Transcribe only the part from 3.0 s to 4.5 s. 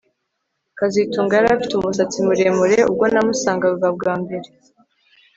namusangaga bwa mbere